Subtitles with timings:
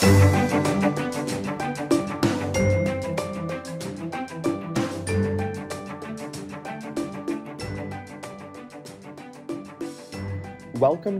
[0.00, 0.16] Welcome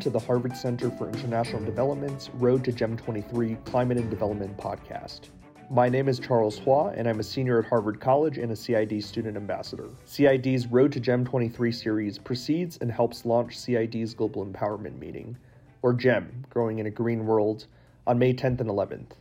[0.01, 5.29] to the Harvard Center for International Development's Road to GEM 23 Climate and Development podcast.
[5.71, 9.05] My name is Charles Hua, and I'm a senior at Harvard College and a CID
[9.05, 9.91] student ambassador.
[10.07, 15.37] CID's Road to GEM 23 series precedes and helps launch CID's Global Empowerment Meeting,
[15.83, 17.67] or GEM, Growing in a Green World,
[18.07, 19.13] on May 10th and 11th.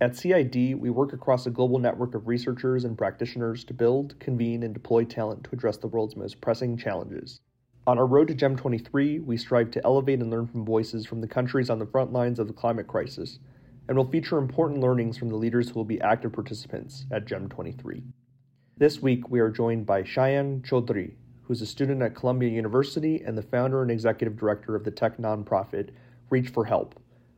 [0.00, 4.62] At CID, we work across a global network of researchers and practitioners to build, convene,
[4.62, 7.40] and deploy talent to address the world's most pressing challenges.
[7.86, 11.20] On our road to GEM 23, we strive to elevate and learn from voices from
[11.20, 13.38] the countries on the front lines of the climate crisis,
[13.88, 17.48] and will feature important learnings from the leaders who will be active participants at GEM
[17.48, 18.02] 23.
[18.76, 23.38] This week, we are joined by Shayan Chowdury, who's a student at Columbia University and
[23.38, 25.90] the founder and executive director of the tech nonprofit
[26.30, 26.92] Reach4Help,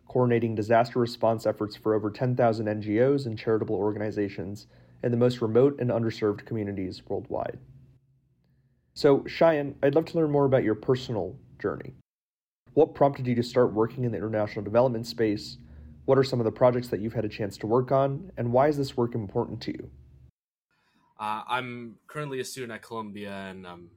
[0.08, 4.66] coordinating disaster response efforts for over 10,000 NGOs and charitable organizations
[5.02, 7.58] in the most remote and underserved communities worldwide.
[8.94, 11.94] So, Shayan, I'd love to learn more about your personal journey.
[12.74, 15.58] What prompted you to start working in the international development space?
[16.06, 18.32] What are some of the projects that you've had a chance to work on?
[18.36, 19.90] And why is this work important to you?
[21.20, 23.90] Uh, I'm currently a student at Columbia and um,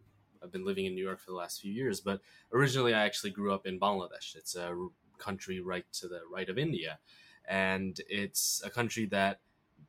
[0.43, 2.01] I've been living in New York for the last few years.
[2.01, 2.19] But
[2.53, 4.35] originally, I actually grew up in Bangladesh.
[4.35, 4.75] It's a
[5.21, 6.99] country right to the right of India.
[7.47, 9.39] And it's a country that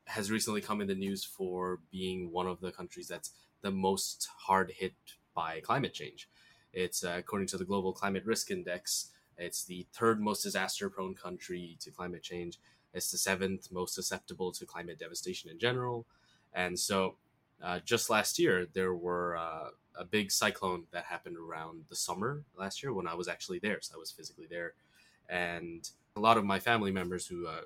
[0.06, 3.30] has recently come in the news for being one of the countries that's
[3.62, 4.94] the most hard hit
[5.34, 6.28] by climate change.
[6.72, 11.14] It's uh, according to the Global Climate Risk Index, it's the third most disaster prone
[11.14, 12.58] country to climate change.
[12.94, 16.06] It's the seventh most susceptible to climate devastation in general.
[16.52, 17.16] And so,
[17.62, 22.42] uh, just last year, there were uh, a big cyclone that happened around the summer
[22.56, 23.78] last year when I was actually there.
[23.80, 24.74] So I was physically there.
[25.28, 27.62] And a lot of my family members who uh,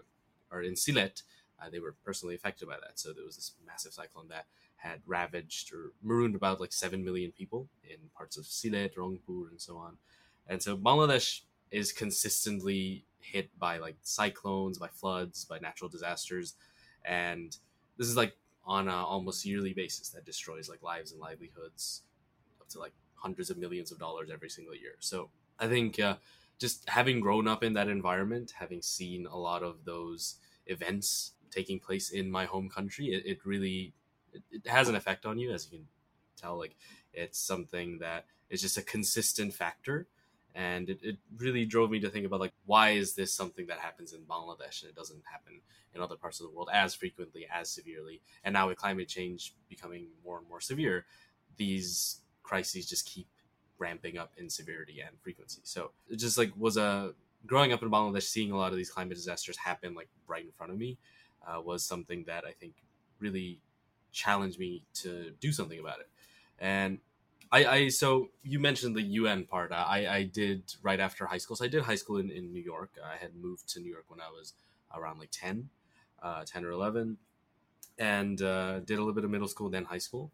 [0.51, 1.23] are in Sylhet,
[1.61, 2.99] uh, they were personally affected by that.
[2.99, 7.33] So there was this massive cyclone that had ravaged or marooned about like 7 million
[7.33, 9.97] people in parts of Sylhet, Rangpur, and so on.
[10.49, 11.41] And so Bangladesh
[11.71, 16.55] is consistently hit by like cyclones, by floods, by natural disasters.
[17.05, 17.57] And
[17.97, 22.03] this is like on a almost yearly basis that destroys like lives and livelihoods
[22.61, 24.95] up to like hundreds of millions of dollars every single year.
[25.01, 26.17] So I think uh,
[26.59, 30.37] just having grown up in that environment, having seen a lot of those
[30.67, 33.93] events taking place in my home country, it, it really
[34.33, 35.87] it, it has an effect on you, as you can
[36.37, 36.59] tell.
[36.59, 36.77] Like
[37.13, 40.07] it's something that is just a consistent factor
[40.57, 43.79] and it, it really drove me to think about like why is this something that
[43.79, 45.61] happens in bangladesh and it doesn't happen
[45.95, 49.55] in other parts of the world as frequently as severely and now with climate change
[49.69, 51.05] becoming more and more severe
[51.57, 53.29] these crises just keep
[53.79, 57.13] ramping up in severity and frequency so it just like was a
[57.47, 60.53] growing up in bangladesh seeing a lot of these climate disasters happen like right in
[60.53, 60.99] front of me
[61.47, 62.75] uh, was something that i think
[63.21, 63.61] really
[64.17, 66.09] challenged me to do something about it.
[66.59, 66.99] And
[67.53, 69.71] I, I so you mentioned the UN part.
[69.73, 71.55] I, I did right after high school.
[71.55, 72.91] So I did high school in, in New York.
[73.05, 74.55] I had moved to New York when I was
[74.95, 75.69] around like 10,
[76.23, 77.19] uh, 10 or 11,
[77.99, 80.33] and uh, did a little bit of middle school, then high school.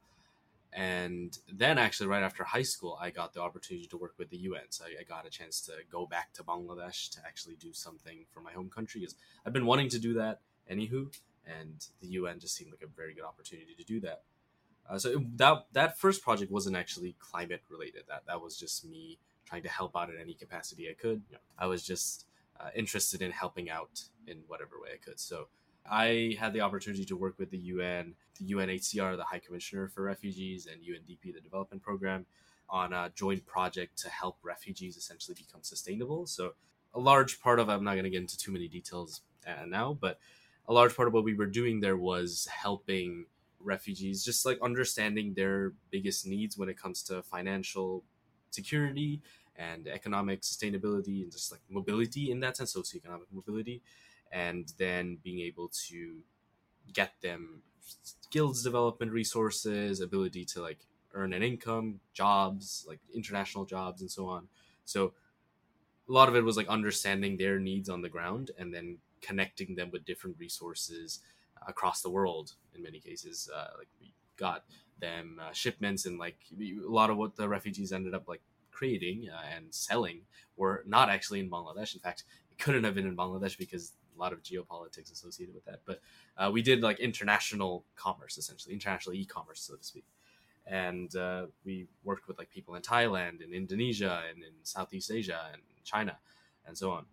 [0.74, 4.38] And then, actually, right after high school, I got the opportunity to work with the
[4.38, 4.70] UN.
[4.70, 8.24] So I, I got a chance to go back to Bangladesh to actually do something
[8.30, 9.00] for my home country.
[9.00, 10.40] Because I've been wanting to do that,
[10.70, 11.08] anywho
[11.46, 14.22] and the UN just seemed like a very good opportunity to do that.
[14.88, 18.04] Uh, so it, that that first project wasn't actually climate related.
[18.08, 21.22] That that was just me trying to help out in any capacity I could.
[21.58, 22.26] I was just
[22.60, 25.20] uh, interested in helping out in whatever way I could.
[25.20, 25.48] So
[25.90, 30.02] I had the opportunity to work with the UN, the UNHCR, the High Commissioner for
[30.02, 32.26] Refugees, and UNDP, the Development Program,
[32.68, 36.26] on a joint project to help refugees essentially become sustainable.
[36.26, 36.54] So
[36.94, 39.96] a large part of I'm not going to get into too many details uh, now,
[40.00, 40.18] but
[40.68, 43.26] a large part of what we were doing there was helping
[43.60, 48.02] refugees just like understanding their biggest needs when it comes to financial
[48.50, 49.20] security
[49.56, 53.82] and economic sustainability and just like mobility in that sense socioeconomic mobility
[54.32, 56.16] and then being able to
[56.92, 57.62] get them
[58.02, 64.26] skills development resources ability to like earn an income jobs like international jobs and so
[64.26, 64.48] on.
[64.84, 65.12] So
[66.08, 69.74] a lot of it was like understanding their needs on the ground and then connecting
[69.74, 71.20] them with different resources
[71.68, 72.54] across the world.
[72.74, 74.64] In many cases uh, like we got
[75.00, 78.40] them uh, shipments and like a lot of what the refugees ended up like
[78.70, 80.22] creating uh, and selling
[80.56, 81.94] were not actually in bangladesh.
[81.94, 85.64] In fact it couldn't have been in bangladesh because a lot of geopolitics associated with
[85.64, 86.00] that but
[86.38, 90.04] uh, we did like international commerce essentially international e-commerce so to speak
[90.66, 95.40] and uh, we worked with like people in thailand and indonesia and in southeast asia
[95.52, 96.16] and china
[96.66, 97.04] and so on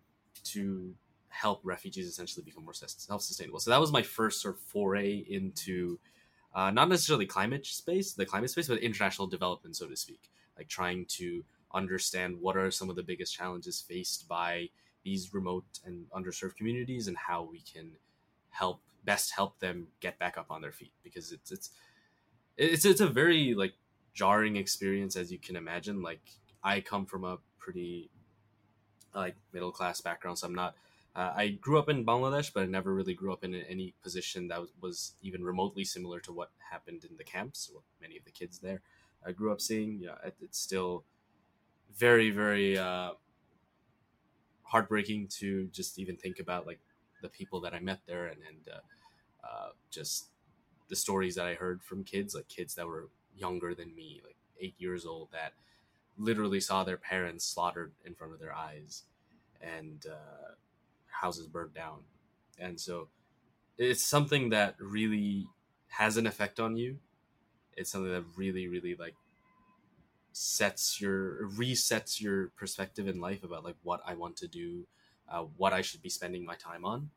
[0.44, 0.94] to
[1.30, 3.60] help refugees essentially become more self-sustainable.
[3.60, 5.98] So that was my first sort of foray into
[6.54, 10.30] uh, not necessarily climate space, the climate space, but international development, so to speak.
[10.58, 14.68] Like trying to understand what are some of the biggest challenges faced by
[15.04, 17.92] these remote and underserved communities and how we can
[18.50, 20.92] help best help them get back up on their feet.
[21.02, 21.70] Because it's it's
[22.56, 23.74] it's it's a very like
[24.12, 26.02] jarring experience as you can imagine.
[26.02, 26.20] Like
[26.62, 28.10] i come from a pretty
[29.14, 30.74] like middle class background so i'm not
[31.16, 34.48] uh, i grew up in bangladesh but i never really grew up in any position
[34.48, 38.24] that was, was even remotely similar to what happened in the camps what many of
[38.24, 38.80] the kids there
[39.26, 39.98] i grew up seeing.
[40.00, 41.04] Yeah it, it's still
[41.96, 43.12] very very uh,
[44.70, 46.78] heartbreaking to just even think about like
[47.22, 50.28] the people that I met there and and uh, uh, just
[50.88, 54.36] the stories that I heard from kids, like kids that were younger than me, like
[54.60, 55.52] eight years old, that
[56.18, 59.04] literally saw their parents slaughtered in front of their eyes
[59.60, 60.52] and uh,
[61.10, 62.00] houses burned down.
[62.58, 63.08] And so
[63.78, 65.46] it's something that really
[65.88, 66.98] has an effect on you.
[67.76, 69.14] It's something that really, really like
[70.42, 74.86] sets your resets your perspective in life about like what I want to do,
[75.30, 77.10] uh, what I should be spending my time on,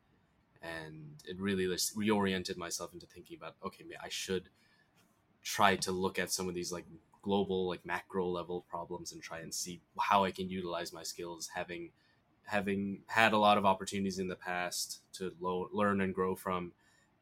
[0.60, 4.50] and it really just reoriented myself into thinking about okay, I should
[5.42, 6.84] try to look at some of these like
[7.22, 11.48] global like macro level problems and try and see how I can utilize my skills
[11.54, 11.92] having
[12.44, 16.72] having had a lot of opportunities in the past to lo- learn and grow from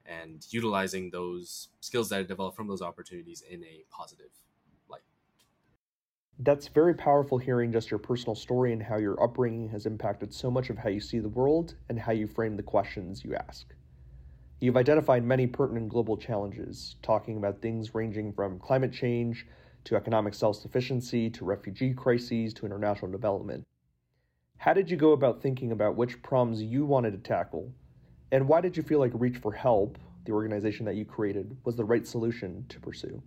[0.04, 4.30] and utilizing those skills that I developed from those opportunities in a positive
[6.44, 10.50] that's very powerful hearing just your personal story and how your upbringing has impacted so
[10.50, 13.74] much of how you see the world and how you frame the questions you ask.
[14.58, 19.46] You've identified many pertinent global challenges, talking about things ranging from climate change
[19.84, 23.64] to economic self sufficiency to refugee crises to international development.
[24.58, 27.72] How did you go about thinking about which problems you wanted to tackle?
[28.30, 32.06] And why did you feel like Reach4Help, the organization that you created, was the right
[32.06, 33.22] solution to pursue?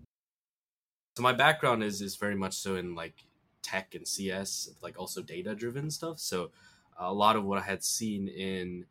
[1.15, 3.25] So my background is is very much so in like
[3.61, 6.19] tech and cs like also data driven stuff.
[6.19, 6.51] So
[6.97, 8.85] a lot of what i had seen in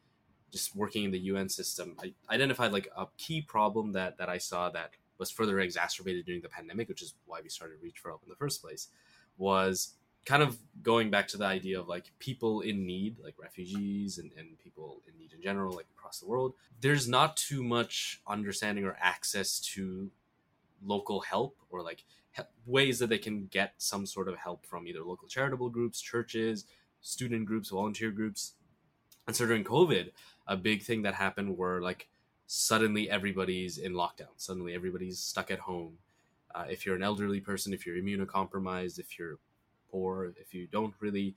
[0.52, 4.38] just working in the un system i identified like a key problem that that i
[4.38, 8.28] saw that was further exacerbated during the pandemic which is why we started Reach4Help in
[8.28, 8.88] the first place
[9.36, 9.94] was
[10.24, 14.30] kind of going back to the idea of like people in need like refugees and,
[14.38, 16.54] and people in need in general like across the world.
[16.80, 20.10] There's not too much understanding or access to
[20.84, 22.04] local help or like
[22.66, 26.64] ways that they can get some sort of help from either local charitable groups, churches,
[27.00, 28.54] student groups, volunteer groups.
[29.26, 30.10] And so during COVID,
[30.46, 32.08] a big thing that happened were like
[32.46, 34.32] suddenly everybody's in lockdown.
[34.36, 35.98] Suddenly everybody's stuck at home.
[36.54, 39.38] Uh, if you're an elderly person, if you're immunocompromised, if you're
[39.90, 41.34] poor, if you don't really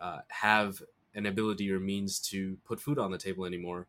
[0.00, 0.82] uh, have
[1.14, 3.86] an ability or means to put food on the table anymore,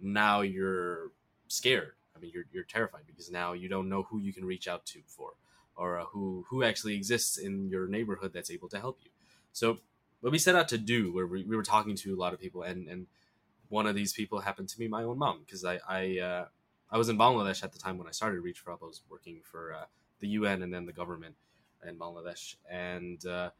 [0.00, 1.10] now you're
[1.48, 4.68] scared I mean, you're you're terrified because now you don't know who you can reach
[4.68, 5.32] out to for,
[5.76, 9.10] or uh, who who actually exists in your neighborhood that's able to help you.
[9.52, 9.78] So
[10.20, 12.40] what we set out to do, where we, we were talking to a lot of
[12.40, 13.06] people, and and
[13.68, 16.46] one of these people happened to be my own mom because I I uh,
[16.90, 18.82] I was in Bangladesh at the time when I started Reach4Help.
[18.82, 19.84] I was working for uh,
[20.20, 21.34] the UN and then the government
[21.86, 23.50] in Bangladesh, and uh,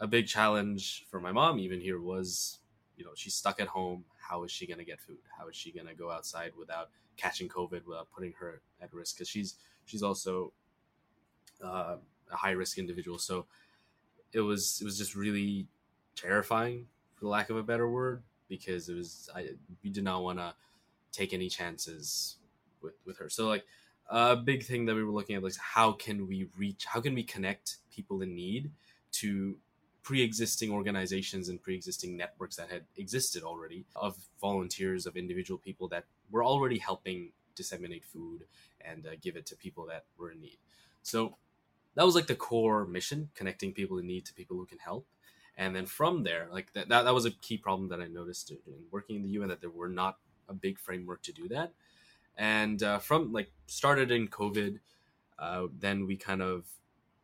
[0.00, 2.58] a big challenge for my mom even here was,
[2.96, 4.04] you know, she's stuck at home.
[4.20, 5.18] How is she going to get food?
[5.36, 9.16] How is she going to go outside without catching COVID without putting her at risk
[9.16, 10.52] because she's she's also
[11.62, 11.96] uh,
[12.32, 13.18] a high risk individual.
[13.18, 13.46] So
[14.32, 15.66] it was it was just really
[16.16, 19.50] terrifying, for lack of a better word, because it was I
[19.84, 20.54] we did not want to
[21.12, 22.38] take any chances
[22.80, 23.28] with with her.
[23.28, 23.64] So like
[24.08, 27.14] a big thing that we were looking at was how can we reach how can
[27.14, 28.70] we connect people in need
[29.10, 29.56] to
[30.02, 36.04] pre-existing organizations and pre-existing networks that had existed already of volunteers of individual people that
[36.30, 38.44] were already helping disseminate food
[38.80, 40.58] and uh, give it to people that were in need.
[41.02, 41.36] So
[41.94, 45.06] that was like the core mission connecting people in need to people who can help.
[45.56, 48.52] And then from there like that, that, that was a key problem that i noticed
[48.52, 48.58] in
[48.92, 50.18] working in the un that there were not
[50.48, 51.72] a big framework to do that.
[52.36, 54.78] And uh, from like started in covid
[55.38, 56.66] uh, then we kind of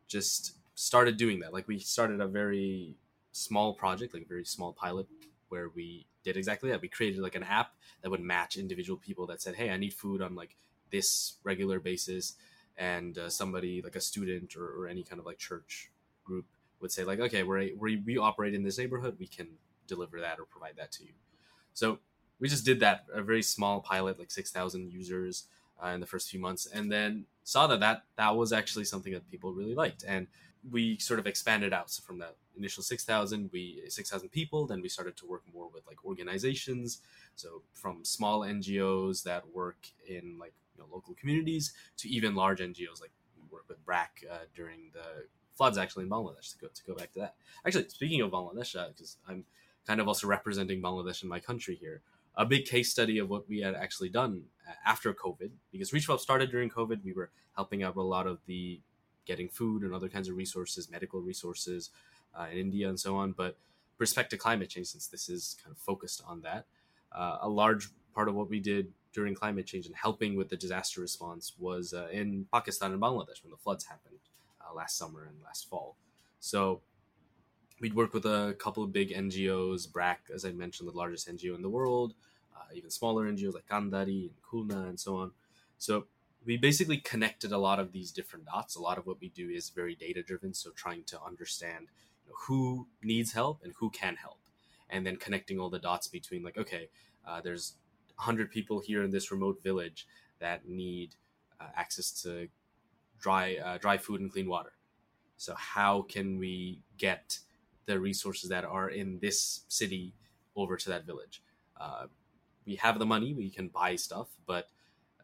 [0.07, 1.53] just started doing that.
[1.53, 2.95] Like we started a very
[3.31, 5.07] small project, like a very small pilot,
[5.49, 6.81] where we did exactly that.
[6.81, 9.93] We created like an app that would match individual people that said, "Hey, I need
[9.93, 10.57] food on like
[10.91, 12.33] this regular basis,"
[12.77, 15.91] and uh, somebody like a student or, or, any kind of like church
[16.25, 16.45] group
[16.81, 19.15] would say, like, "Okay, we're, we we operate in this neighborhood.
[19.19, 19.47] We can
[19.87, 21.13] deliver that or provide that to you."
[21.73, 21.99] So
[22.39, 25.45] we just did that a very small pilot, like six thousand users
[25.81, 29.13] uh, in the first few months, and then saw that that that was actually something
[29.13, 30.27] that people really liked and
[30.71, 31.91] we sort of expanded out.
[31.91, 35.85] So from that initial 6000 we 6000 people then we started to work more with
[35.87, 37.01] like organizations.
[37.35, 42.59] So from small ngos that work in like you know, local communities to even large
[42.59, 46.67] ngos like we work with brac uh, during the floods actually in bangladesh to go
[46.73, 47.35] to go back to that.
[47.65, 49.45] Actually speaking of bangladesh because uh, i'm
[49.87, 52.01] kind of also representing bangladesh in my country here
[52.37, 56.19] a big case study of what we had actually done uh, after covid because Reach4Help
[56.19, 58.81] started during covid we were helping out a lot of the
[59.25, 61.89] getting food and other kinds of resources, medical resources
[62.37, 63.31] uh, in India and so on.
[63.31, 63.57] But
[63.97, 66.65] respect to climate change, since this is kind of focused on that,
[67.11, 70.57] uh, a large part of what we did during climate change and helping with the
[70.57, 74.19] disaster response was uh, in Pakistan and Bangladesh when the floods happened
[74.61, 75.95] uh, last summer and last fall.
[76.39, 76.81] So
[77.79, 81.55] we'd work with a couple of big NGOs, BRAC, as I mentioned, the largest NGO
[81.55, 82.13] in the world,
[82.55, 85.31] uh, even smaller NGOs like Kandari and Khulna and so on.
[85.77, 86.07] So
[86.45, 88.75] we basically connected a lot of these different dots.
[88.75, 91.87] A lot of what we do is very data driven, so trying to understand
[92.23, 94.39] you know, who needs help and who can help,
[94.89, 96.89] and then connecting all the dots between like, okay,
[97.27, 97.73] uh, there's
[98.17, 100.07] 100 people here in this remote village
[100.39, 101.15] that need
[101.59, 102.47] uh, access to
[103.19, 104.73] dry uh, dry food and clean water.
[105.37, 107.39] So how can we get
[107.85, 110.13] the resources that are in this city
[110.55, 111.41] over to that village?
[111.79, 112.05] Uh,
[112.65, 114.69] we have the money, we can buy stuff, but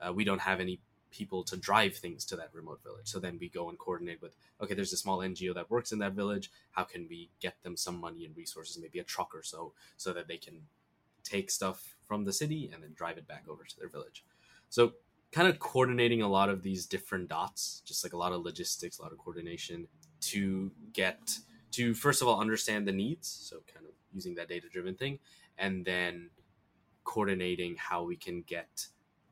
[0.02, 0.80] uh, we don't have any
[1.12, 3.08] people to drive things to that remote village.
[3.08, 6.00] So then we go and coordinate with, okay, there's a small NGO that works in
[6.00, 6.52] that village.
[6.72, 10.14] How can we get them some money and resources, maybe a truck or so, so
[10.14, 10.62] that they can
[11.24, 14.24] take stuff from the city and then drive it back over to their village?
[14.70, 14.94] So
[15.32, 19.00] kind of coordinating a lot of these different dots, just like a lot of logistics,
[19.00, 19.88] a lot of coordination
[20.22, 21.40] to get
[21.72, 23.28] to first of all understand the needs.
[23.28, 25.20] So kind of using that data driven thing,
[25.58, 26.30] and then
[27.04, 28.88] coordinating how we can get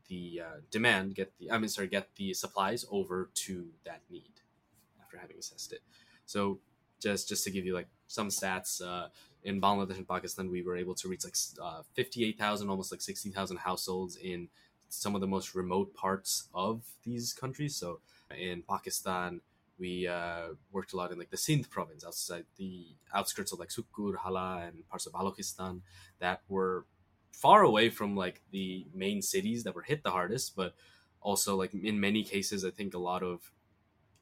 [0.09, 4.35] the uh, demand, get the I mean sorry, get the supplies over to that need
[5.01, 5.81] after having assessed it.
[6.25, 6.59] So
[6.99, 9.07] just just to give you like some stats, uh,
[9.43, 12.91] in Bangladesh and Pakistan, we were able to reach like uh, fifty eight thousand, almost
[12.91, 14.49] like sixty thousand households in
[14.89, 17.75] some of the most remote parts of these countries.
[17.75, 17.99] So
[18.35, 19.41] in Pakistan,
[19.77, 23.69] we uh, worked a lot in like the Sindh province, outside the outskirts of like
[23.69, 25.81] Sukkur, Hala, and parts of Balochistan
[26.19, 26.85] that were
[27.31, 30.73] far away from like the main cities that were hit the hardest, but
[31.21, 33.51] also like in many cases, I think a lot of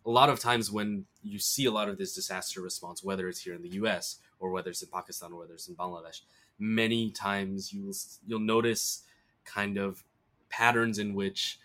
[0.05, 3.41] a lot of times when you see a lot of this disaster response, whether it's
[3.41, 4.19] here in the U.S.
[4.39, 6.21] or whether it's in Pakistan or whether it's in Bangladesh,
[6.59, 7.93] many times you'll
[8.25, 9.03] you'll notice
[9.43, 10.03] kind of
[10.49, 11.59] patterns in which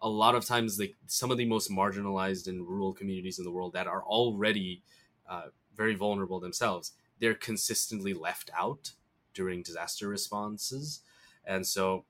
[0.00, 3.50] a lot of times like some of the most marginalized and rural communities in the
[3.50, 4.82] world that are already
[5.28, 8.92] uh, very vulnerable themselves they're consistently left out
[9.38, 11.00] during disaster responses.
[11.44, 12.04] And so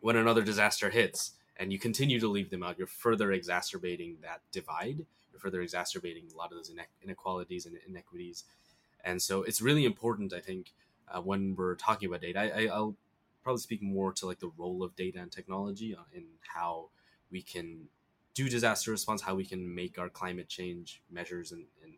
[0.00, 4.40] when another disaster hits and you continue to leave them out, you're further exacerbating that
[4.50, 5.04] divide.
[5.30, 6.72] You're further exacerbating a lot of those
[7.04, 8.44] inequalities and inequities.
[9.04, 10.72] And so it's really important, I think,
[11.12, 12.40] uh, when we're talking about data.
[12.40, 12.96] I, will
[13.44, 16.24] probably speak more to like the role of data and technology uh, in
[16.54, 16.88] how
[17.30, 17.88] we can
[18.32, 21.92] do disaster response, how we can make our climate change measures and, and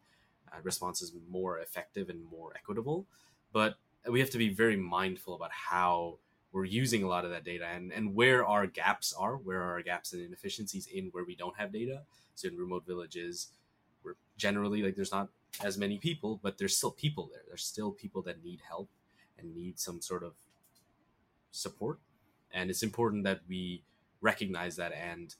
[0.52, 3.06] uh, responses more effective and more equitable.
[3.52, 3.76] But
[4.08, 6.18] we have to be very mindful about how
[6.52, 9.82] we're using a lot of that data and, and where our gaps are, where our
[9.82, 12.02] gaps and inefficiencies in where we don't have data.
[12.34, 13.48] So in remote villages,
[14.02, 15.28] we're generally like there's not
[15.62, 17.42] as many people, but there's still people there.
[17.46, 18.88] There's still people that need help
[19.38, 20.32] and need some sort of
[21.50, 21.98] support.
[22.52, 23.84] And it's important that we
[24.20, 25.34] recognize that and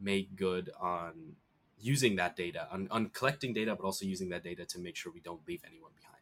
[0.00, 1.36] make good on
[1.78, 5.12] using that data, on, on collecting data, but also using that data to make sure
[5.12, 6.13] we don't leave anyone behind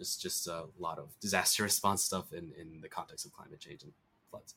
[0.00, 3.82] just just a lot of disaster response stuff in in the context of climate change
[3.82, 3.92] and
[4.30, 4.54] floods.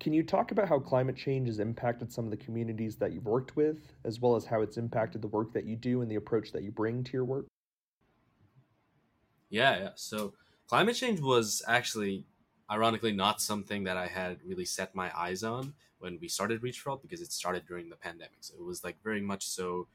[0.00, 3.26] Can you talk about how climate change has impacted some of the communities that you've
[3.26, 6.16] worked with, as well as how it's impacted the work that you do and the
[6.16, 7.46] approach that you bring to your work?
[9.50, 9.90] Yeah, yeah.
[9.94, 10.34] So
[10.68, 12.26] climate change was actually,
[12.68, 17.02] ironically, not something that I had really set my eyes on when we started Reach4Help
[17.02, 18.38] because it started during the pandemic.
[18.40, 19.86] So it was like very much so.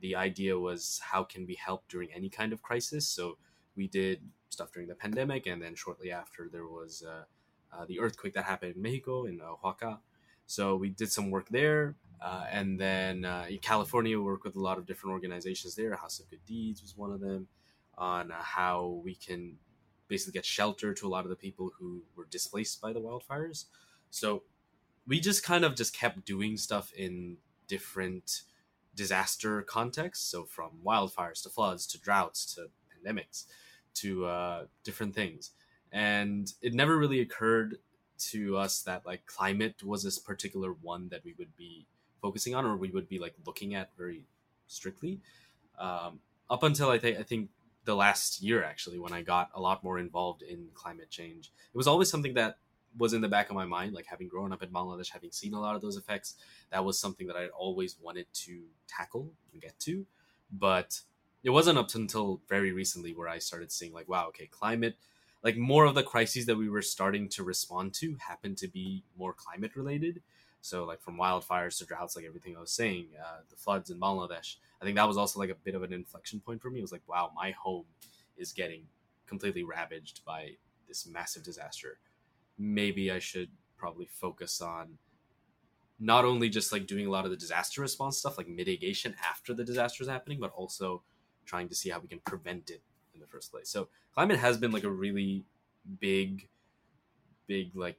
[0.00, 3.06] The idea was how can we help during any kind of crisis?
[3.06, 3.38] So
[3.76, 7.24] we did stuff during the pandemic, and then shortly after there was uh,
[7.72, 10.00] uh, the earthquake that happened in Mexico in uh, Oaxaca.
[10.46, 14.56] So we did some work there, uh, and then uh, in California, we worked with
[14.56, 15.94] a lot of different organizations there.
[15.94, 17.46] House of Good Deeds was one of them,
[17.96, 19.56] on uh, how we can
[20.08, 23.66] basically get shelter to a lot of the people who were displaced by the wildfires.
[24.10, 24.42] So
[25.06, 27.36] we just kind of just kept doing stuff in
[27.68, 28.42] different
[28.94, 30.26] disaster contexts.
[30.30, 33.44] So from wildfires to floods to droughts to pandemics
[33.94, 35.50] to uh, different things.
[35.92, 37.78] And it never really occurred
[38.18, 41.86] to us that like climate was this particular one that we would be
[42.20, 44.24] focusing on or we would be like looking at very
[44.66, 45.20] strictly.
[45.78, 47.48] Um, up until I think I think
[47.84, 51.50] the last year actually when I got a lot more involved in climate change.
[51.72, 52.58] It was always something that
[52.96, 55.54] was in the back of my mind, like having grown up in Bangladesh, having seen
[55.54, 56.34] a lot of those effects.
[56.70, 60.06] That was something that I always wanted to tackle and get to,
[60.50, 61.00] but
[61.42, 64.96] it wasn't up until very recently where I started seeing like, wow, okay, climate,
[65.42, 69.04] like more of the crises that we were starting to respond to happened to be
[69.16, 70.20] more climate related.
[70.60, 73.98] So like from wildfires to droughts, like everything I was saying, uh, the floods in
[73.98, 74.56] Bangladesh.
[74.80, 76.80] I think that was also like a bit of an inflection point for me.
[76.80, 77.86] It was like, wow, my home
[78.36, 78.82] is getting
[79.26, 80.50] completely ravaged by
[80.88, 81.98] this massive disaster.
[82.62, 83.48] Maybe I should
[83.78, 84.98] probably focus on
[85.98, 89.54] not only just like doing a lot of the disaster response stuff, like mitigation after
[89.54, 91.02] the disaster is happening, but also
[91.46, 92.82] trying to see how we can prevent it
[93.14, 93.70] in the first place.
[93.70, 95.44] So climate has been like a really
[96.00, 96.48] big,
[97.46, 97.96] big like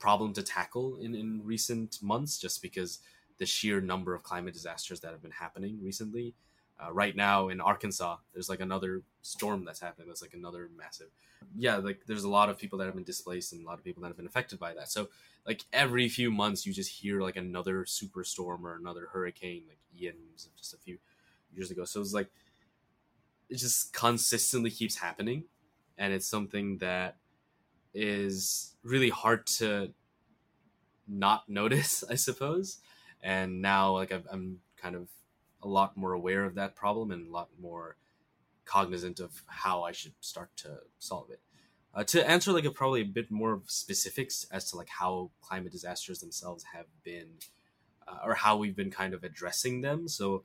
[0.00, 2.98] problem to tackle in, in recent months just because
[3.38, 6.34] the sheer number of climate disasters that have been happening recently.
[6.78, 10.08] Uh, right now in Arkansas, there's like another storm that's happening.
[10.08, 11.08] That's like another massive,
[11.56, 11.76] yeah.
[11.76, 14.02] Like there's a lot of people that have been displaced and a lot of people
[14.02, 14.90] that have been affected by that.
[14.90, 15.08] So
[15.46, 20.16] like every few months, you just hear like another superstorm or another hurricane, like Ian
[20.34, 20.98] just a few
[21.54, 21.84] years ago.
[21.84, 22.28] So it's like
[23.48, 25.44] it just consistently keeps happening,
[25.96, 27.16] and it's something that
[27.94, 29.92] is really hard to
[31.08, 32.78] not notice, I suppose.
[33.22, 35.08] And now, like i I'm kind of
[35.66, 37.96] a lot more aware of that problem and a lot more
[38.64, 41.40] cognizant of how I should start to solve it.
[41.92, 45.72] Uh, to answer like a probably a bit more specifics as to like how climate
[45.72, 47.28] disasters themselves have been
[48.06, 50.06] uh, or how we've been kind of addressing them.
[50.06, 50.44] So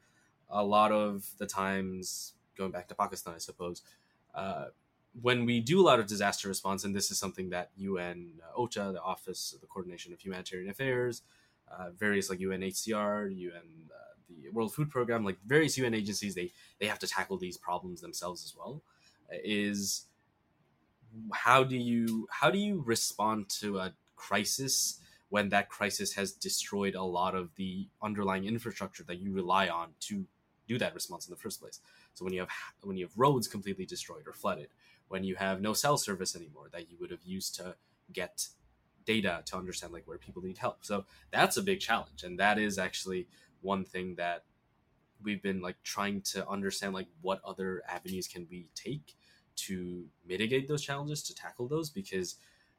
[0.50, 3.82] a lot of the times going back to Pakistan, I suppose,
[4.34, 4.66] uh,
[5.22, 8.58] when we do a lot of disaster response, and this is something that UN uh,
[8.60, 11.22] OCHA, the Office of the Coordination of Humanitarian Affairs,
[11.70, 14.11] uh, various like UNHCR, UN, uh,
[14.51, 18.43] World Food Program, like various UN agencies, they they have to tackle these problems themselves
[18.43, 18.81] as well.
[19.31, 20.05] Uh, is
[21.33, 26.96] how do you how do you respond to a crisis when that crisis has destroyed
[26.96, 30.25] a lot of the underlying infrastructure that you rely on to
[30.68, 31.79] do that response in the first place?
[32.13, 32.50] So when you have
[32.81, 34.70] when you have roads completely destroyed or flooded,
[35.07, 37.75] when you have no cell service anymore that you would have used to
[38.13, 38.48] get
[39.05, 40.79] data to understand like where people need help.
[40.81, 43.27] So that's a big challenge, and that is actually
[43.61, 44.43] one thing that
[45.24, 49.15] we've been like trying to understand like what other avenues can we take
[49.55, 52.35] to mitigate those challenges to tackle those because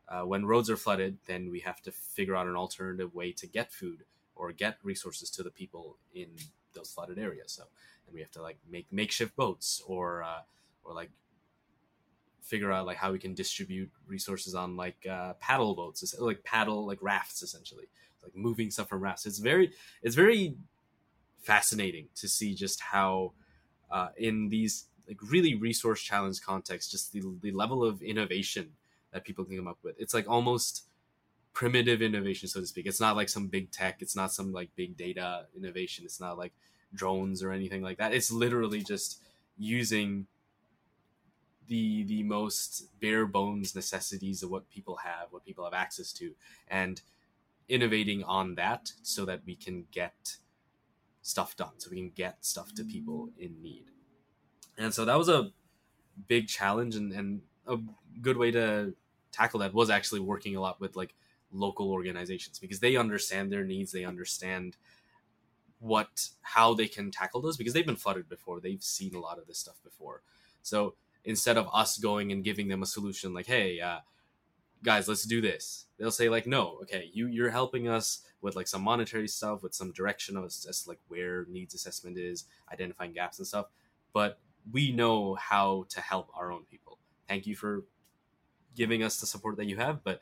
[0.09, 3.47] uh, when roads are flooded then we have to figure out an alternative way to
[3.47, 6.29] get food or get resources to the people in
[6.75, 7.53] those flooded areas.
[7.53, 7.65] So
[8.07, 10.41] and we have to like make makeshift boats or uh,
[10.85, 11.11] or like
[12.43, 16.87] figure out like how we can distribute resources on like uh, paddle boats like paddle
[16.87, 17.87] like rafts essentially.
[18.23, 19.27] Like moving stuff from rafts.
[19.27, 20.55] It's very it's very
[21.43, 23.33] fascinating to see just how
[23.91, 28.71] uh, in these like really resource challenge contexts, just the, the level of innovation
[29.13, 29.97] that people can come up with.
[29.99, 30.85] It's like almost
[31.53, 32.87] primitive innovation so to speak.
[32.87, 34.01] It's not like some big tech.
[34.01, 36.05] It's not some like big data innovation.
[36.05, 36.53] It's not like
[36.95, 38.15] drones or anything like that.
[38.15, 39.21] It's literally just
[39.59, 40.27] using
[41.69, 46.35] the the most bare bones necessities of what people have what people have access to
[46.69, 47.03] and
[47.69, 50.37] innovating on that so that we can get
[51.23, 53.87] stuff done so we can get stuff to people in need.
[54.77, 55.51] And so that was a
[56.29, 57.79] big challenge and, and a
[58.21, 58.95] good way to
[59.31, 61.15] tackle that was actually working a lot with like
[61.53, 64.77] local organizations because they understand their needs they understand
[65.83, 68.61] what how they can tackle those because they've been flooded before.
[68.61, 70.23] They've seen a lot of this stuff before.
[70.63, 73.99] So instead of us going and giving them a solution like hey uh,
[74.83, 78.67] guys let's do this they'll say like no okay you you're helping us with like
[78.67, 83.13] some monetary stuff with some direction of as, as like where needs assessment is identifying
[83.13, 83.67] gaps and stuff
[84.13, 84.39] but
[84.71, 86.99] we know how to help our own people.
[87.29, 87.85] Thank you for
[88.77, 90.05] giving us the support that you have.
[90.05, 90.21] But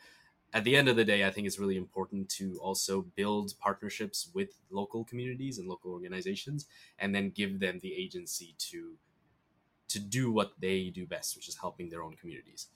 [0.53, 4.31] at the end of the day, I think it's really important to also build partnerships
[4.35, 6.67] with local communities and local organizations,
[6.99, 8.97] and then give them the agency to
[9.89, 12.69] to do what they do best, which is helping their own communities.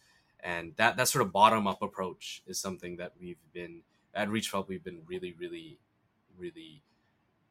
[0.44, 3.80] And that that sort of bottom up approach is something that we've been
[4.14, 4.68] at Reach4Help.
[4.68, 5.78] We've been really, really,
[6.38, 6.82] really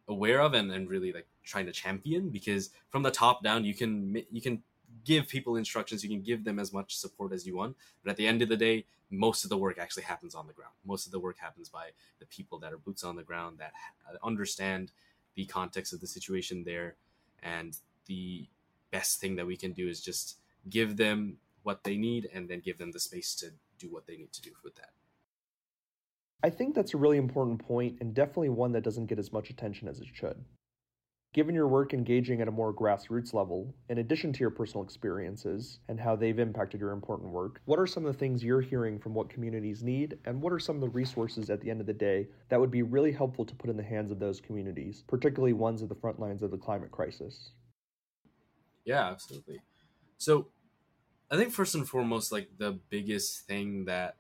[0.07, 3.73] aware of and, and really like trying to champion because from the top down you
[3.73, 4.61] can you can
[5.05, 8.17] give people instructions you can give them as much support as you want but at
[8.17, 11.05] the end of the day most of the work actually happens on the ground most
[11.05, 11.87] of the work happens by
[12.19, 13.71] the people that are boots on the ground that
[14.09, 14.91] uh, understand
[15.35, 16.95] the context of the situation there
[17.41, 17.77] and
[18.07, 18.45] the
[18.91, 20.37] best thing that we can do is just
[20.69, 23.47] give them what they need and then give them the space to
[23.79, 24.91] do what they need to do with that
[26.45, 29.49] I think that's a really important point and definitely one that doesn't get as much
[29.49, 30.43] attention as it should.
[31.33, 35.79] Given your work engaging at a more grassroots level, in addition to your personal experiences
[35.87, 38.99] and how they've impacted your important work, what are some of the things you're hearing
[38.99, 41.87] from what communities need, and what are some of the resources at the end of
[41.87, 45.05] the day that would be really helpful to put in the hands of those communities,
[45.07, 47.53] particularly ones at the front lines of the climate crisis?
[48.85, 49.59] Yeah, absolutely.
[50.17, 50.49] So,
[51.31, 54.17] I think first and foremost, like the biggest thing that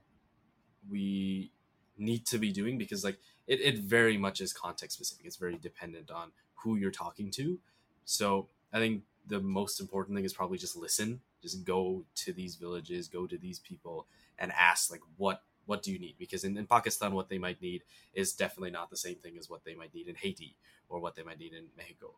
[0.89, 1.51] we
[1.97, 5.25] need to be doing because like it, it very much is context specific.
[5.25, 7.59] It's very dependent on who you're talking to.
[8.05, 11.21] So I think the most important thing is probably just listen.
[11.41, 14.07] Just go to these villages, go to these people,
[14.39, 16.15] and ask like what what do you need?
[16.19, 19.49] Because in, in Pakistan, what they might need is definitely not the same thing as
[19.49, 20.57] what they might need in Haiti
[20.89, 22.15] or what they might need in Mexico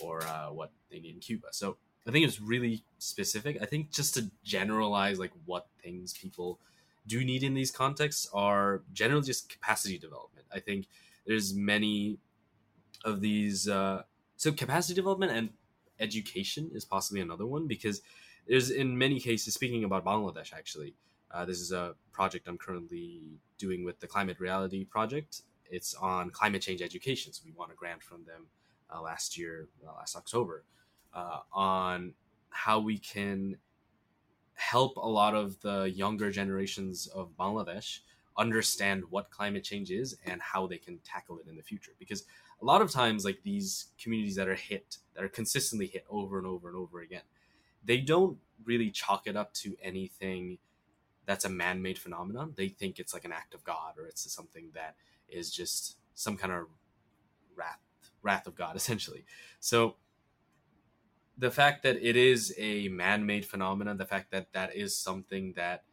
[0.00, 1.48] or uh, what they need in Cuba.
[1.50, 3.58] So I think it's really specific.
[3.60, 6.60] I think just to generalize like what things people
[7.06, 10.46] do need in these contexts are generally just capacity development.
[10.52, 10.86] I think
[11.26, 12.18] there's many
[13.04, 13.68] of these.
[13.68, 14.02] Uh,
[14.36, 15.50] so capacity development and
[15.98, 18.02] education is possibly another one because
[18.46, 19.54] there's in many cases.
[19.54, 20.94] Speaking about Bangladesh, actually,
[21.30, 25.42] uh, this is a project I'm currently doing with the Climate Reality Project.
[25.68, 27.32] It's on climate change education.
[27.32, 28.46] So we won a grant from them
[28.94, 30.64] uh, last year, uh, last October,
[31.14, 32.14] uh, on
[32.50, 33.56] how we can
[34.54, 38.00] help a lot of the younger generations of Bangladesh
[38.38, 41.92] understand what climate change is and how they can tackle it in the future.
[41.98, 42.24] Because
[42.60, 46.38] a lot of times, like these communities that are hit, that are consistently hit over
[46.38, 47.22] and over and over again,
[47.84, 50.58] they don't really chalk it up to anything
[51.26, 52.54] that's a man-made phenomenon.
[52.56, 54.94] They think it's like an act of God or it's something that
[55.28, 56.66] is just some kind of
[57.54, 57.80] wrath,
[58.22, 59.24] wrath of God, essentially.
[59.60, 59.96] So
[61.38, 65.84] the fact that it is a man-made phenomenon, the fact that that is something that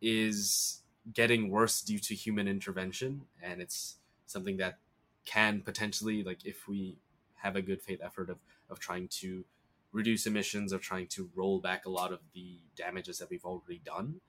[0.00, 0.82] is
[1.12, 4.78] getting worse due to human intervention, and it's something that
[5.24, 6.96] can potentially, like, if we
[7.36, 8.38] have a good faith effort of
[8.70, 9.44] of trying to
[9.92, 13.80] reduce emissions, of trying to roll back a lot of the damages that we've already
[13.84, 14.20] done.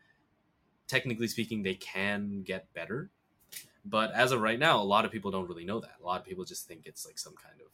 [0.88, 3.10] Technically speaking, they can get better,
[3.86, 5.96] but as of right now, a lot of people don't really know that.
[6.02, 7.68] A lot of people just think it's like some kind of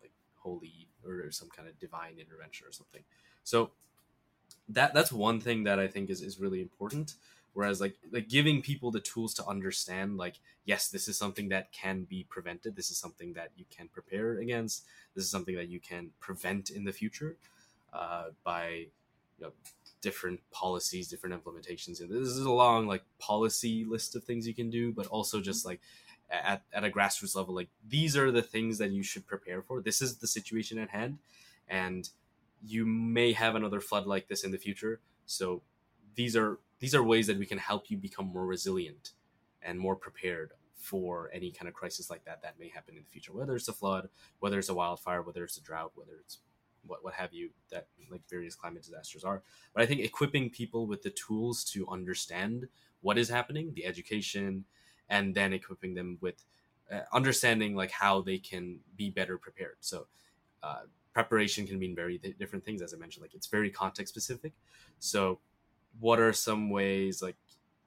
[0.00, 3.02] like holy or some kind of divine intervention or something.
[3.44, 3.70] So
[4.68, 7.14] that that's one thing that I think is, is really important.
[7.52, 11.72] Whereas like like giving people the tools to understand like yes this is something that
[11.72, 15.68] can be prevented this is something that you can prepare against this is something that
[15.68, 17.36] you can prevent in the future
[17.94, 18.88] uh, by
[19.38, 19.52] you know
[20.02, 24.54] different policies different implementations and this is a long like policy list of things you
[24.54, 25.80] can do but also just like
[26.30, 29.80] at, at a grassroots level like these are the things that you should prepare for.
[29.80, 31.18] This is the situation at hand
[31.68, 32.08] and
[32.64, 35.00] you may have another flood like this in the future.
[35.26, 35.62] So
[36.14, 39.12] these are these are ways that we can help you become more resilient
[39.62, 43.08] and more prepared for any kind of crisis like that that may happen in the
[43.10, 44.08] future whether it's a flood
[44.40, 46.38] whether it's a wildfire whether it's a drought whether it's
[46.86, 49.42] what, what have you that like various climate disasters are.
[49.74, 52.68] But i think equipping people with the tools to understand
[53.00, 54.64] what is happening the education
[55.08, 56.44] and then equipping them with
[56.90, 59.76] uh, understanding like how they can be better prepared.
[59.80, 60.06] So
[60.62, 64.12] uh, preparation can mean very th- different things as i mentioned like it's very context
[64.12, 64.52] specific.
[64.98, 65.40] So
[66.00, 67.36] what are some ways like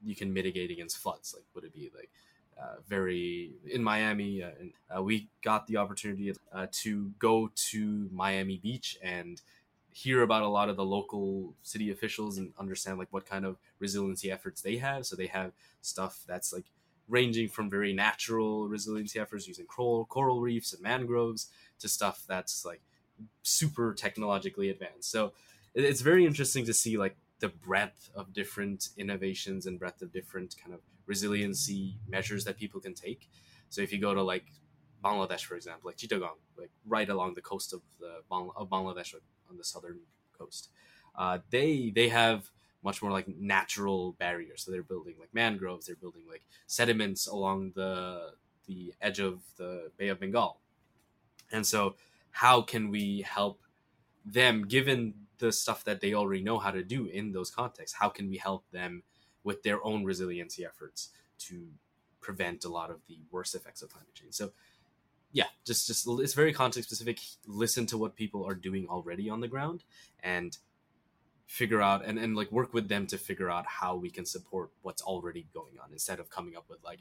[0.03, 1.33] you can mitigate against floods?
[1.35, 2.09] Like would it be like
[2.59, 8.09] uh, very in Miami, uh, and uh, we got the opportunity uh, to go to
[8.11, 9.41] Miami Beach and
[9.93, 13.57] hear about a lot of the local city officials and understand like what kind of
[13.79, 15.05] resiliency efforts they have.
[15.05, 16.65] So they have stuff that's like
[17.09, 22.63] ranging from very natural resiliency efforts using coral, coral reefs and mangroves to stuff that's
[22.63, 22.81] like
[23.41, 25.11] super technologically advanced.
[25.11, 25.33] So
[25.73, 30.55] it's very interesting to see like the breadth of different innovations and breadth of different
[30.61, 33.29] kind of resiliency measures that people can take.
[33.69, 34.45] So if you go to like
[35.03, 39.13] Bangladesh, for example, like Chittagong, like right along the coast of the of Bangladesh
[39.49, 39.99] on the southern
[40.37, 40.69] coast,
[41.15, 42.49] uh, they they have
[42.83, 44.63] much more like natural barriers.
[44.63, 48.31] So they're building like mangroves, they're building like sediments along the
[48.65, 50.59] the edge of the Bay of Bengal.
[51.51, 51.95] And so
[52.31, 53.59] how can we help
[54.23, 57.97] them given the stuff that they already know how to do in those contexts?
[57.97, 59.03] How can we help them
[59.43, 61.67] with their own resiliency efforts to
[62.21, 64.35] prevent a lot of the worst effects of climate change?
[64.35, 64.51] So
[65.31, 67.19] yeah, just just it's very context specific.
[67.47, 69.83] Listen to what people are doing already on the ground
[70.21, 70.57] and
[71.49, 74.69] figure out and, and like work with them to figure out how we can support
[74.83, 76.99] what's already going on instead of coming up with like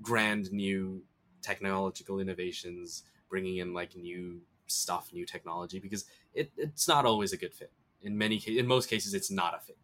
[0.00, 1.04] grand new
[1.42, 7.36] technological innovations bringing in like new stuff new technology because it, it's not always a
[7.36, 9.76] good fit in many in most cases it's not a fit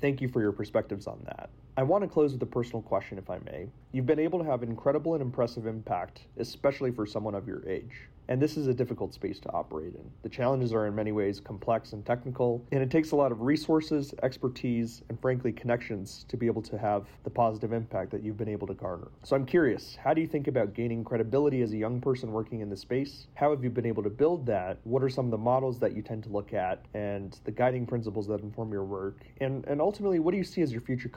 [0.00, 1.50] Thank you for your perspectives on that.
[1.78, 3.68] I want to close with a personal question, if I may.
[3.92, 8.08] You've been able to have incredible and impressive impact, especially for someone of your age
[8.28, 10.10] and this is a difficult space to operate in.
[10.22, 13.40] The challenges are in many ways complex and technical, and it takes a lot of
[13.40, 18.36] resources, expertise, and frankly, connections to be able to have the positive impact that you've
[18.36, 19.08] been able to garner.
[19.24, 22.60] So I'm curious, how do you think about gaining credibility as a young person working
[22.60, 23.26] in the space?
[23.34, 24.78] How have you been able to build that?
[24.84, 27.86] What are some of the models that you tend to look at and the guiding
[27.86, 29.16] principles that inform your work?
[29.40, 31.08] And, and ultimately, what do you see as your future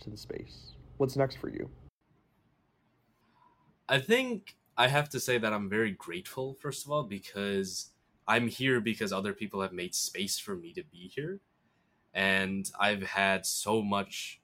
[0.00, 0.72] to the space?
[0.96, 1.70] What's next for you?
[3.88, 7.90] I think I have to say that I'm very grateful, first of all, because
[8.26, 11.40] I'm here because other people have made space for me to be here.
[12.12, 14.40] And I've had so much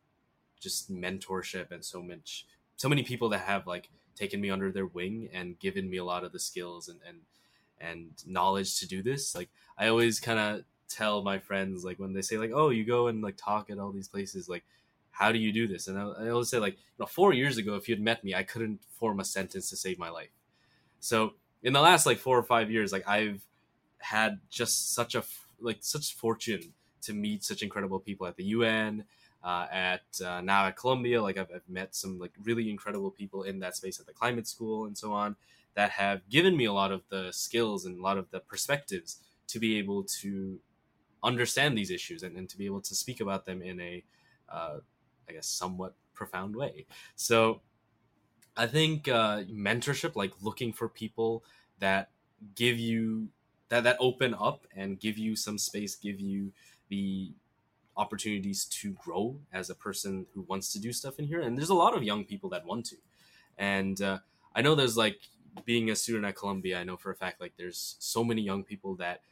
[0.61, 2.47] just mentorship and so much,
[2.77, 6.05] so many people that have like taken me under their wing and given me a
[6.05, 7.19] lot of the skills and, and,
[7.81, 9.35] and knowledge to do this.
[9.35, 12.85] Like, I always kind of tell my friends, like, when they say, like, oh, you
[12.85, 14.65] go and like talk at all these places, like,
[15.13, 15.87] how do you do this?
[15.87, 18.35] And I, I always say, like, you know, four years ago, if you'd met me,
[18.35, 20.31] I couldn't form a sentence to save my life.
[21.01, 23.43] So in the last like four or five years, like I've
[23.99, 25.23] had just such a
[25.61, 26.73] like such fortune
[27.03, 29.05] to meet such incredible people at the UN,
[29.45, 31.23] uh, at uh, now at Columbia.
[31.23, 34.49] Like I've, I've met some like really incredible people in that space at the climate
[34.49, 35.37] school and so on
[35.75, 39.19] that have given me a lot of the skills and a lot of the perspectives
[39.49, 40.59] to be able to
[41.23, 44.03] understand these issues and, and to be able to speak about them in a
[44.49, 44.79] uh,
[45.33, 46.87] I guess, somewhat profound way.
[47.17, 47.63] So
[48.57, 51.45] I think uh, mentorship, like looking for people
[51.79, 52.11] that
[52.55, 53.29] give you
[53.71, 56.53] that that open up and give you some space, give you
[56.89, 57.33] the
[57.97, 61.41] opportunities to grow as a person who wants to do stuff in here.
[61.41, 62.97] And there's a lot of young people that want to.
[63.57, 64.19] And uh,
[64.55, 65.21] I know there's like
[65.65, 68.65] being a student at Columbia, I know for a fact like there's so many young
[68.65, 69.23] people that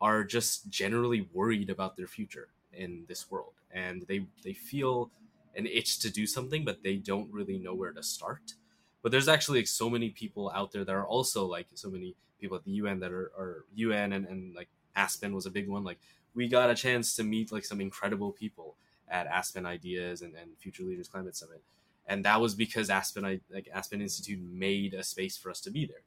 [0.00, 5.10] are just generally worried about their future in this world and they they feel
[5.56, 8.54] an itch to do something but they don't really know where to start.
[9.02, 12.14] But there's actually like so many people out there that are also like so many
[12.40, 15.68] people at the un that are, are un and, and like aspen was a big
[15.68, 15.84] one.
[15.84, 15.98] Like
[16.34, 18.74] we got a chance to meet like some incredible people
[19.08, 21.62] at aspen ideas and, and future leaders climate summit.
[22.06, 25.70] And that was because aspen I, like aspen institute made a space for us to
[25.70, 26.02] be there.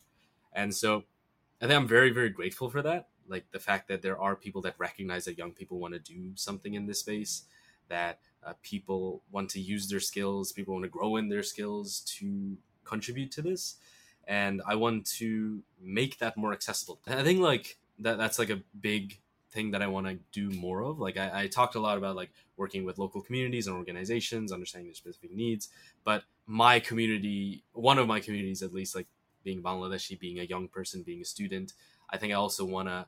[0.54, 1.04] And so
[1.62, 4.62] i think i'm very very grateful for that like the fact that there are people
[4.62, 7.44] that recognize that young people want to do something in this space
[7.88, 12.02] that uh, people want to use their skills people want to grow in their skills
[12.02, 13.78] to contribute to this.
[14.28, 17.00] And i want to make that more accessible.
[17.08, 19.20] I think like that that's like a big
[19.52, 21.00] thing that i want to do more of.
[21.00, 24.88] Like I, I talked a lot about like working with local communities and organizations understanding
[24.88, 25.70] their specific needs.
[26.04, 29.08] But my community one of my communities at least like
[29.44, 31.74] being bangladeshi being a young person being a student
[32.10, 33.06] i think i also want to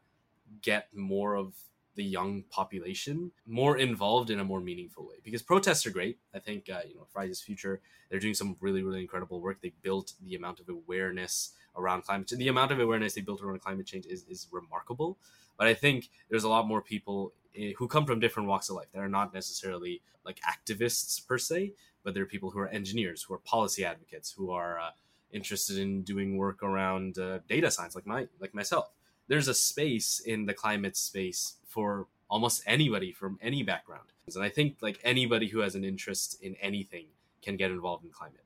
[0.62, 1.54] get more of
[1.96, 5.16] the young population more involved in a more meaningful way.
[5.24, 6.18] Because protests are great.
[6.34, 9.62] I think uh, you know fridays future they're doing some really really incredible work.
[9.62, 13.42] They built the amount of awareness around climate change the amount of awareness they built
[13.42, 15.18] around climate change is, is remarkable.
[15.58, 18.76] But i think there's a lot more people eh, who come from different walks of
[18.76, 18.88] life.
[18.94, 23.34] That are not necessarily like activists per se but they're people who are engineers who
[23.34, 24.89] are policy advocates who are uh,
[25.32, 28.89] interested in doing work around uh, data science like my like myself
[29.28, 34.10] there's a space in the climate space for almost anybody from any background.
[34.34, 37.08] And I think like anybody who has an interest in anything
[37.42, 38.44] can get involved in climate.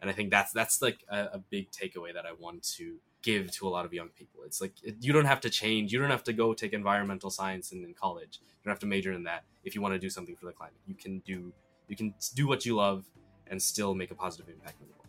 [0.00, 3.50] And I think that's that's like a, a big takeaway that I want to give
[3.52, 4.40] to a lot of young people.
[4.44, 5.92] It's like you don't have to change.
[5.92, 8.40] You don't have to go take environmental science in, in college.
[8.42, 10.52] You don't have to major in that if you want to do something for the
[10.52, 10.80] climate.
[10.86, 11.52] You can do
[11.88, 13.04] you can do what you love
[13.46, 15.06] and still make a positive impact the world.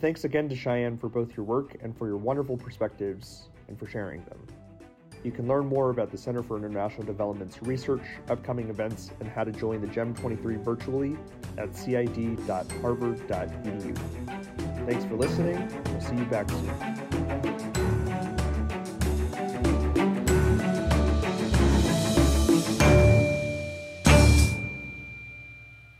[0.00, 3.86] Thanks again to Shayan for both your work and for your wonderful perspectives and for
[3.86, 4.44] sharing them.
[5.24, 9.42] You can learn more about the Center for International Development's research, upcoming events, and how
[9.44, 11.16] to join the GEM 23 virtually
[11.58, 13.96] at cid.harvard.edu.
[14.86, 15.82] Thanks for listening.
[15.86, 17.05] We'll see you back soon.